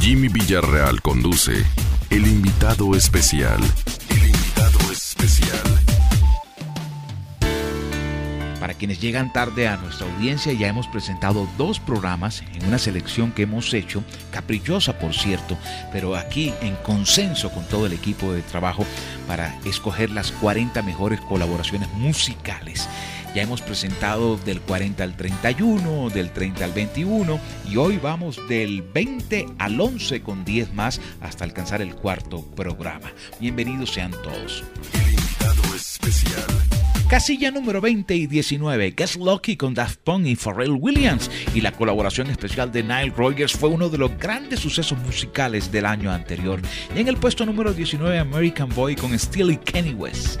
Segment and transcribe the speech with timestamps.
[0.00, 1.62] Jimmy Villarreal conduce
[2.08, 3.60] El invitado especial.
[4.08, 5.58] El invitado especial.
[8.58, 13.30] Para quienes llegan tarde a nuestra audiencia, ya hemos presentado dos programas en una selección
[13.30, 15.58] que hemos hecho, caprichosa por cierto,
[15.92, 18.86] pero aquí en consenso con todo el equipo de trabajo
[19.28, 22.88] para escoger las 40 mejores colaboraciones musicales
[23.34, 28.82] ya hemos presentado del 40 al 31, del 30 al 21 y hoy vamos del
[28.82, 33.12] 20 al 11 con 10 más hasta alcanzar el cuarto programa.
[33.40, 34.62] Bienvenidos sean todos.
[34.94, 36.44] invitado especial.
[37.08, 41.30] Casilla número 20 y 19, Guess Lucky con Daft Punk y Pharrell Williams.
[41.54, 45.86] Y la colaboración especial de Nile Rogers fue uno de los grandes sucesos musicales del
[45.86, 46.60] año anterior.
[46.96, 50.40] Y en el puesto número 19, American Boy con Steely Kenny West.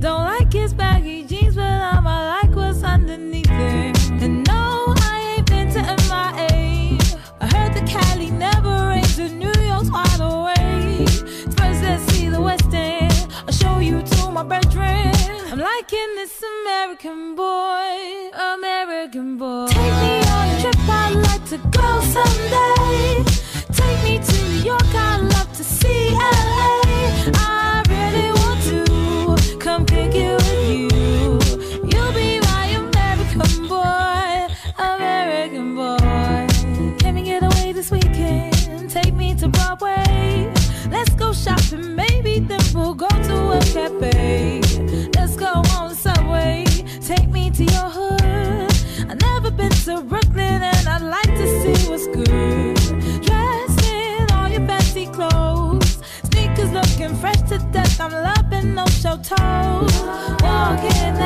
[0.00, 2.49] Don't like his baggy jeans, but I'ma like
[15.80, 19.66] liking this American boy, American boy.
[19.68, 23.24] Take me on a trip, I'd like to go someday.
[23.72, 26.82] Take me to New York, I'd love to see LA.
[27.34, 30.90] I really want to come pick you with you.
[31.90, 36.46] You'll be my American boy, American boy.
[36.98, 38.90] Can we get away this weekend?
[38.90, 40.52] Take me to Broadway.
[40.90, 44.69] Let's go shopping, maybe then we'll go to a cafe.
[60.82, 61.19] Walking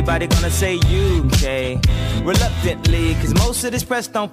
[0.00, 1.78] Everybody gonna say UK.
[2.24, 4.32] Reluctantly, cause most of this press don't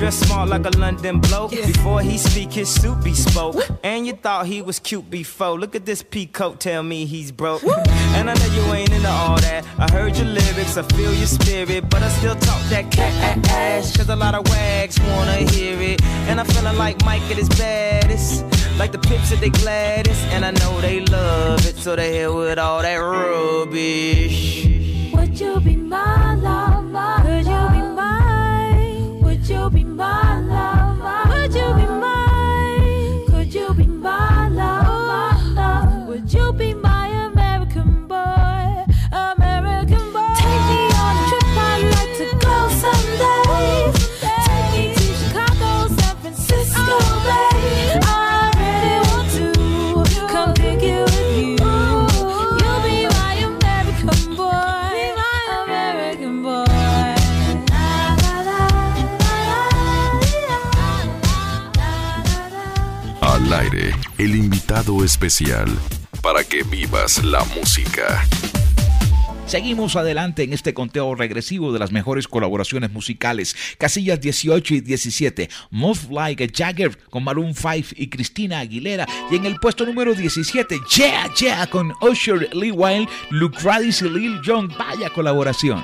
[0.00, 1.50] dress smart like a London bloke.
[1.50, 3.56] Before he speak, his suit be spoke.
[3.84, 5.58] And you thought he was cute before.
[5.58, 7.62] Look at this peacoat, tell me he's broke.
[8.16, 9.62] And I know you ain't into all that.
[9.78, 11.90] I heard your lyrics, I feel your spirit.
[11.90, 13.94] But I still talk that cat ass.
[13.94, 16.02] Cause a lot of wags wanna hear it.
[16.28, 18.46] And I'm feeling like Mike at his baddest.
[18.78, 20.22] Like the pips at they gladdest.
[20.32, 21.76] And I know they love it.
[21.76, 24.64] So they here with all that rubbish.
[25.12, 26.69] Would you be my lover?
[64.30, 65.66] El invitado especial
[66.22, 68.22] para que vivas la música.
[69.46, 73.56] Seguimos adelante en este conteo regresivo de las mejores colaboraciones musicales.
[73.76, 75.50] Casillas 18 y 17.
[75.70, 79.04] Move Like a Jagger con Maroon 5 y Cristina Aguilera.
[79.32, 84.08] Y en el puesto número 17, Yeah, Yeah con Usher, Lee Wild, Luke Radis y
[84.08, 84.68] Lil Jon.
[84.78, 85.82] Vaya colaboración.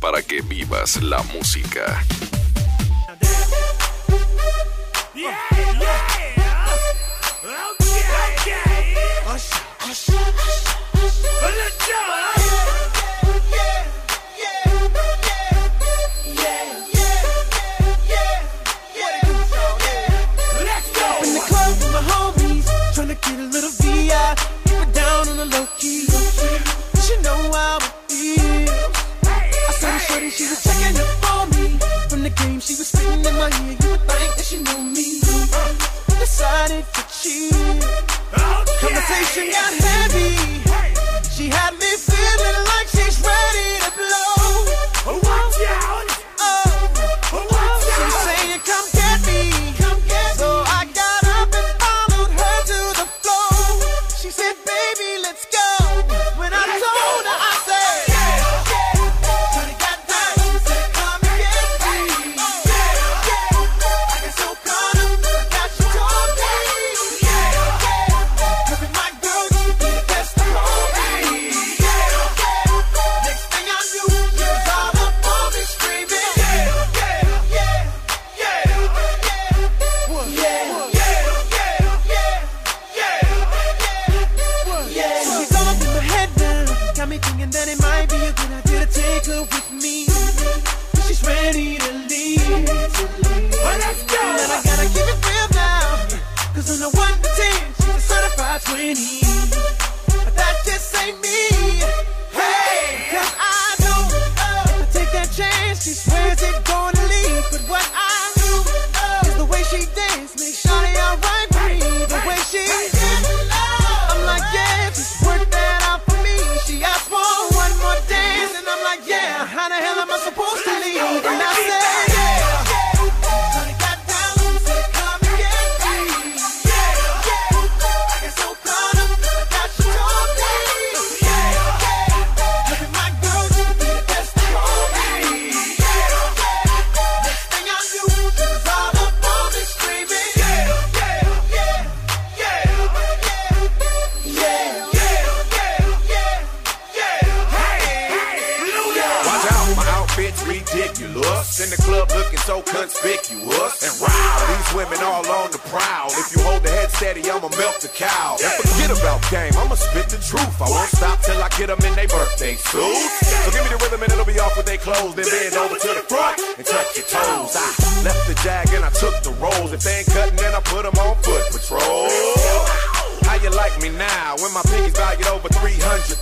[0.00, 2.02] para que vivas la música.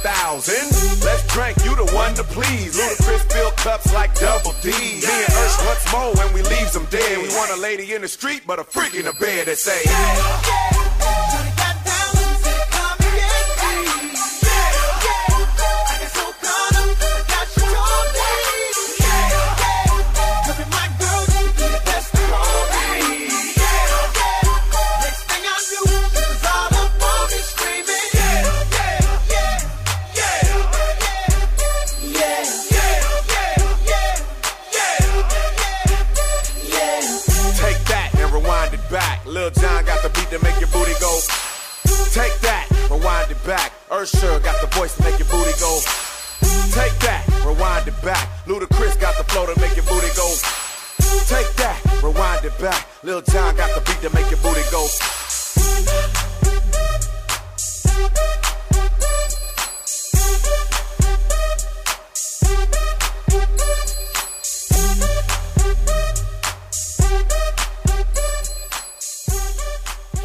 [0.02, 0.54] 2000.
[1.04, 2.78] Let's drink, you the one to please.
[2.78, 4.70] Ludacris fill cups like double D.
[4.70, 7.18] Me and Ursh, what's more when we leave them dead?
[7.18, 9.82] We want a lady in the street, but a freak in the bed that say,
[9.84, 10.79] yeah, yeah.
[44.00, 45.78] Usher got the voice to make your booty go.
[46.72, 48.26] Take that, rewind it back.
[48.46, 50.26] Ludacris got the flow to make your booty go.
[51.28, 52.86] Take that, rewind it back.
[53.02, 54.88] Lil Jon got the beat to make your booty go.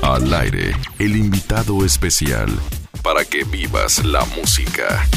[0.02, 2.48] Al aire, el invitado especial.
[3.06, 5.08] Para que vivas la música.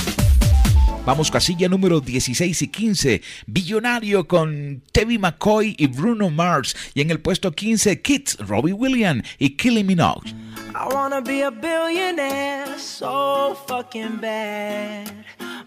[1.07, 6.77] Vamos casilla número 16 y 15, Billonario con Tevi McCoy y Bruno Mars.
[6.93, 10.29] Y en el puesto 15, Kids, Robbie Williams y Killing Minogue.
[10.75, 15.11] I wanna be a billionaire so fucking bad.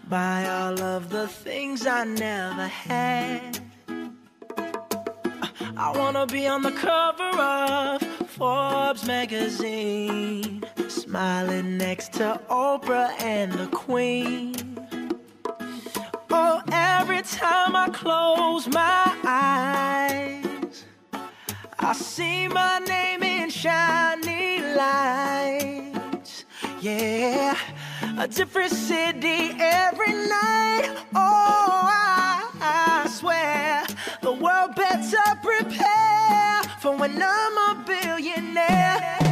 [0.08, 3.58] Buy all of the things I never had.
[5.76, 10.62] I wanna be on the cover of Forbes magazine,
[10.92, 14.54] smiling next to Oprah and the Queen.
[16.30, 20.84] Oh, every time I close my eyes,
[21.78, 26.44] I see my name in shiny lights.
[26.80, 27.56] Yeah,
[28.18, 30.90] a different city every night.
[31.14, 33.86] Oh, I, I swear
[34.20, 39.31] the world better prepare for when I'm a billionaire.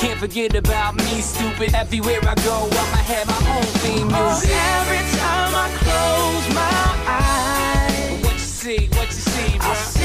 [0.00, 1.74] can't forget about me, stupid.
[1.74, 4.50] Everywhere I go, I'ma have my own theme music.
[4.50, 8.88] Oh, every time I close my eyes, What you see?
[8.96, 9.99] What you see, bro?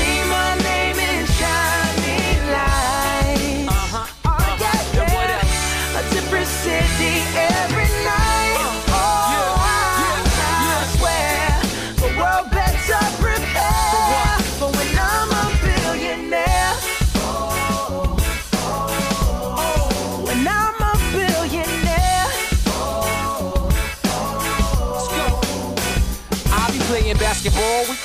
[27.50, 28.05] Basketball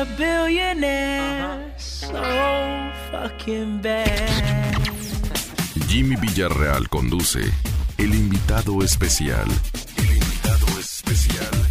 [0.00, 2.22] a billionaire so
[3.10, 4.74] fucking bad.
[5.88, 7.40] Jimmy Villarreal conduce
[7.98, 9.46] El invitado especial.
[9.98, 11.69] El invitado especial.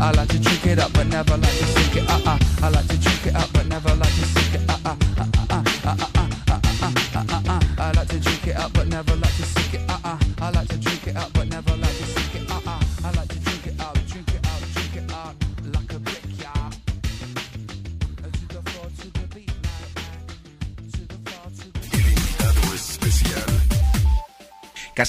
[0.00, 2.08] I like to drink it up, but never like to sink it.
[2.08, 2.99] Uh uh, I like to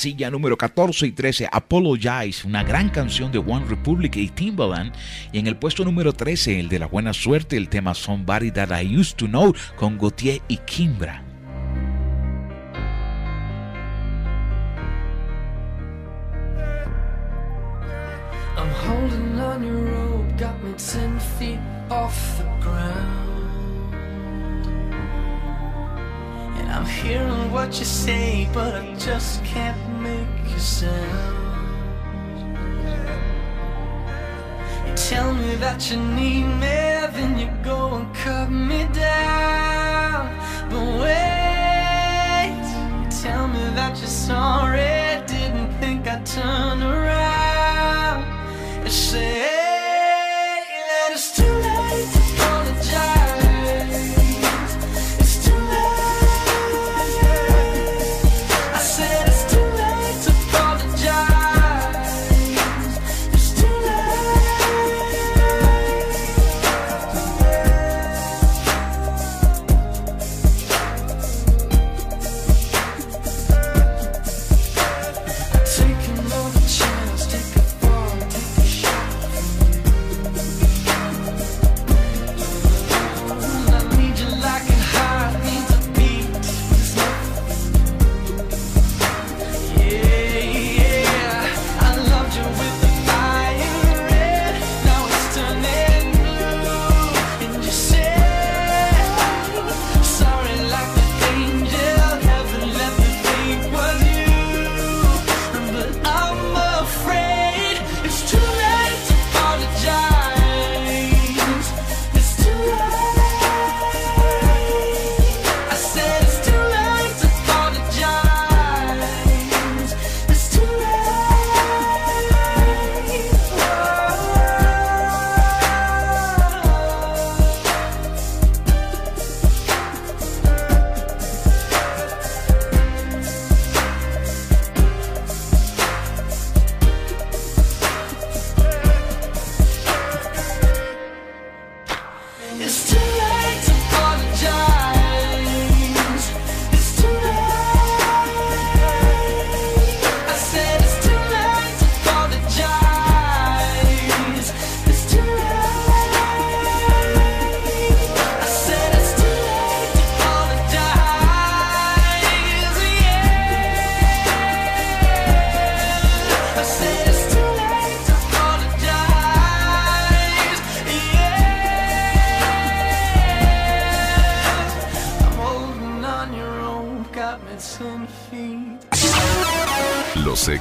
[0.01, 4.91] casilla número 14 y 13, Apologize, una gran canción de One Republic y Timbaland.
[5.31, 8.81] Y en el puesto número 13, el de la buena suerte, el tema Somebody That
[8.81, 11.23] I Used to Know con Gautier y Kimbra.
[18.57, 21.59] I'm holding on your rope, got me 10 feet
[21.91, 23.30] off the ground.
[26.73, 31.37] I'm hearing what you say, but I just can't make you sound.
[34.87, 36.79] You tell me that you need me,
[37.15, 40.33] then you go and cut me down.
[40.69, 42.55] But wait,
[43.03, 48.23] you tell me that you're sorry, didn't think I'd turn around
[48.79, 49.40] and say.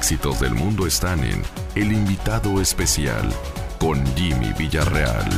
[0.01, 1.43] éxitos del mundo están en
[1.75, 3.31] El invitado especial
[3.77, 5.29] con Jimmy Villarreal.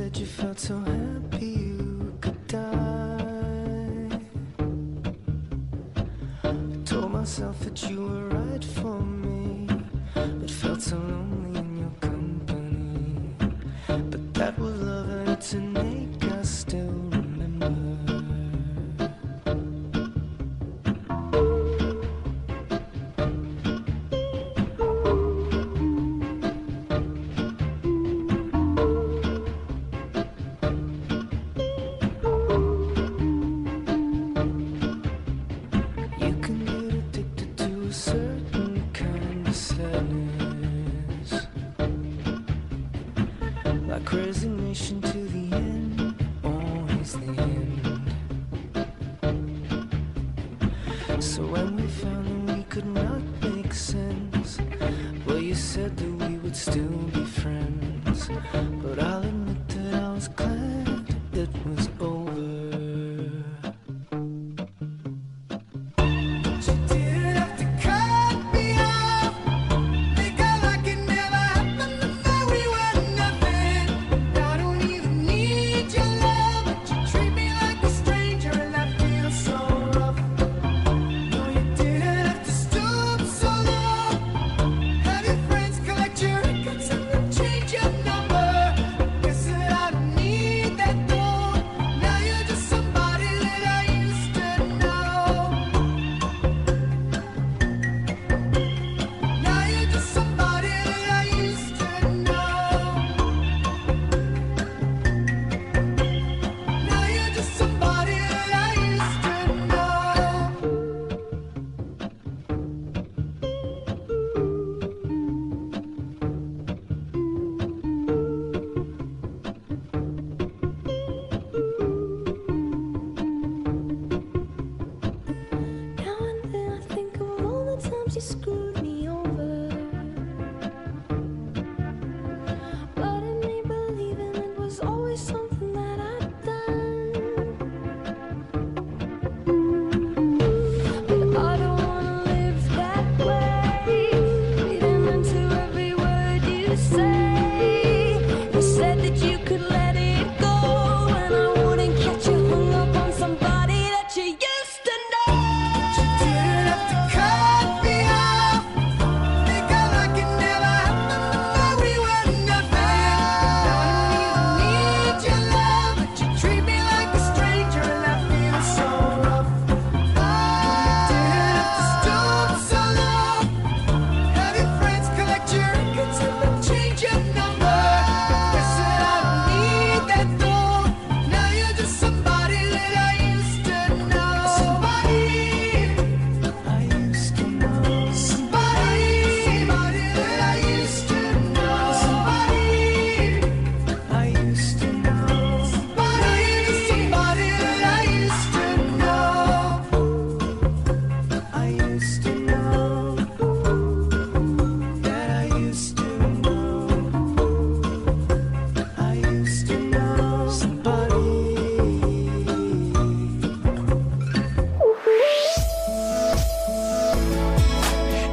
[0.00, 0.99] said you felt so happy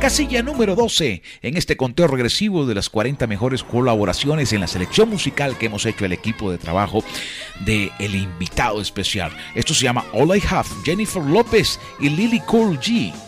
[0.08, 5.10] casilla número 12 en este conteo regresivo de las 40 mejores colaboraciones en la selección
[5.10, 7.04] musical que hemos hecho el equipo de trabajo
[7.65, 9.36] de el invitado especial.
[9.54, 13.27] Esto se llama All I Have, Jennifer López y Lily Cole G.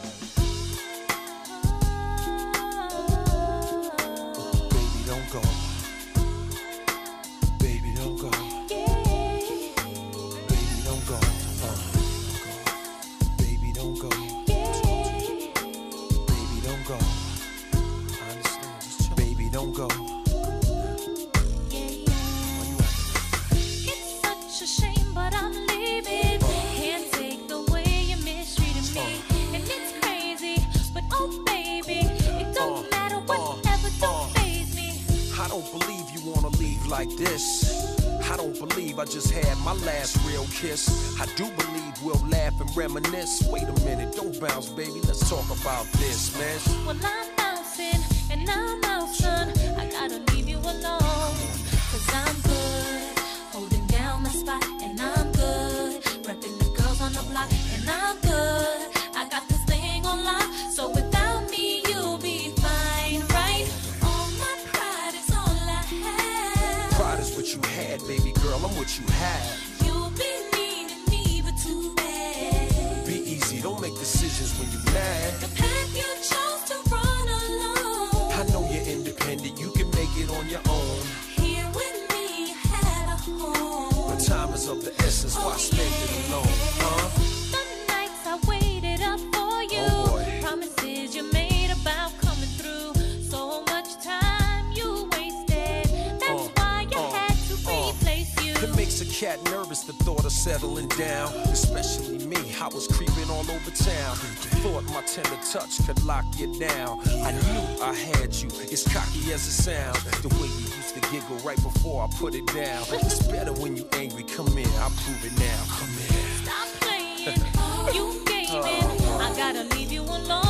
[109.39, 110.03] as it sounds.
[110.21, 112.83] The way you used to giggle right before I put it down.
[112.91, 114.23] It's better when you angry.
[114.23, 115.61] Come in, I'll prove it now.
[115.79, 116.15] Come in.
[116.43, 117.39] Stop playing.
[117.95, 118.99] you gaming.
[119.07, 119.27] Oh.
[119.27, 120.43] I gotta leave you alone.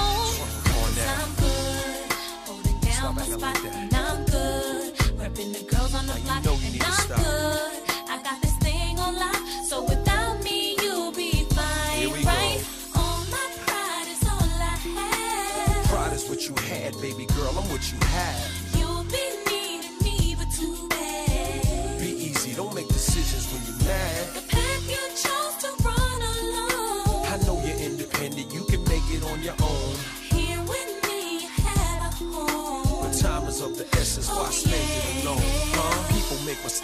[1.00, 2.14] I'm good.
[2.48, 3.58] Holding down my spot.
[3.66, 4.96] And I'm good.
[5.22, 6.44] Repping the girls on the now block.
[6.44, 7.84] You know and I'm good.
[8.10, 9.42] I got this thing on lock.
[9.68, 12.10] So without me, you'll be fine.
[12.26, 12.64] Right?
[12.94, 13.00] Go.
[13.00, 15.86] All my pride is all I have.
[15.86, 17.54] Pride is what you had, baby girl.
[17.58, 18.69] I'm what you have.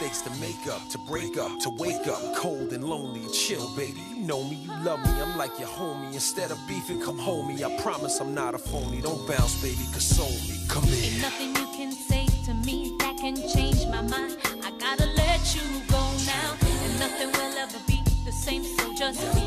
[0.05, 3.21] mistakes to make up, to break up, to wake up cold and lonely.
[3.33, 4.01] Chill, baby.
[4.09, 5.09] You know me, you love me.
[5.21, 6.13] I'm like your homie.
[6.13, 7.63] Instead of beefing, come home me.
[7.63, 9.01] I promise I'm not a phony.
[9.01, 9.83] Don't bounce, baby.
[9.91, 10.59] Console me.
[10.67, 10.93] Come in.
[10.93, 14.37] Ain't nothing you can say to me that can change my mind.
[14.63, 18.63] I gotta let you go now, and nothing will ever be the same.
[18.63, 19.21] So just.
[19.35, 19.44] Be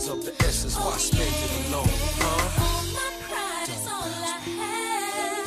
[0.00, 1.88] is of the essence, why spend it alone?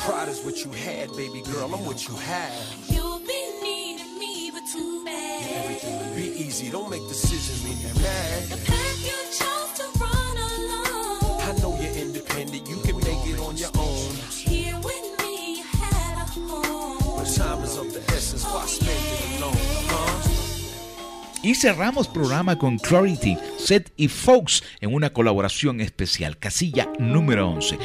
[0.00, 1.74] Pride is what you had, baby girl.
[1.74, 2.52] I'm what you have.
[2.88, 5.64] You'll be needing me, but too bad.
[5.64, 6.70] Everything will be easy.
[6.70, 8.42] Don't make decisions when you're mad.
[8.54, 11.40] The path you chose to run alone.
[11.48, 12.68] I know you're independent.
[12.68, 14.10] You can make it on your own.
[14.30, 17.18] Here with me, you had a home.
[17.18, 18.44] But time is of the essence.
[18.44, 19.94] Why spend it alone?
[21.44, 26.36] Y cerramos programa con Clarity, Set y Fox en una colaboración especial.
[26.36, 27.78] Casilla número 11.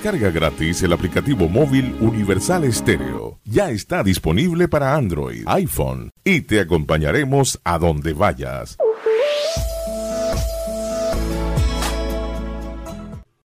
[0.00, 3.38] Descarga gratis el aplicativo móvil Universal Estéreo.
[3.44, 8.78] Ya está disponible para Android, iPhone y te acompañaremos a donde vayas.